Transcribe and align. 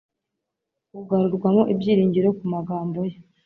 ugarurwamo 0.99 1.61
ibyiringiro 1.73 2.27
kubw'amagambo 2.37 2.99
ye. 3.09 3.17